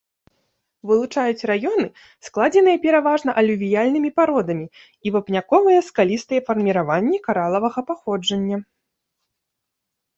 [0.91, 1.85] Вылучаюць раёны,
[2.29, 4.65] складзеныя пераважна алювіяльнымі пародамі,
[5.05, 8.57] і вапняковыя скалістыя фарміраванні каралавага паходжання.